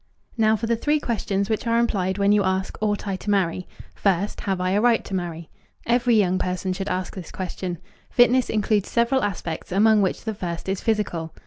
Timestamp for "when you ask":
2.17-2.75